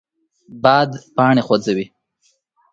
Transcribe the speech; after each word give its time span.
باد 0.63 0.91
پاڼې 1.15 1.41
خوځوي 1.47 1.85